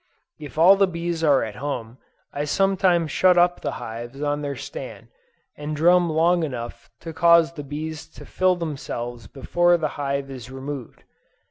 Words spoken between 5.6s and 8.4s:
drum long enough to cause the bees to